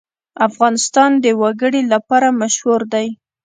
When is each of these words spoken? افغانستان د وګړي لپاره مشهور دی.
افغانستان 0.47 1.11
د 1.23 1.25
وګړي 1.41 1.81
لپاره 1.93 2.27
مشهور 2.41 2.81
دی. 2.93 3.07